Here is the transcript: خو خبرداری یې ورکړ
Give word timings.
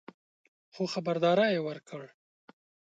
خو 0.73 0.83
خبرداری 0.93 1.47
یې 1.53 1.59
ورکړ 1.67 2.03